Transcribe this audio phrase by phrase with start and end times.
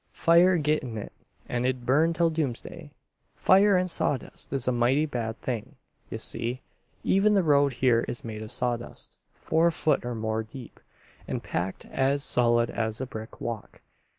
[0.13, 1.13] "Fire git in it
[1.47, 2.89] and it'd burn till doomsday.
[3.35, 5.75] Fire in sawdust is a mighty bad thing.
[6.09, 6.63] Ye see,
[7.03, 10.79] even the road here is made of sawdust, four foot or more deep
[11.27, 13.81] and packed as solid as a brick walk.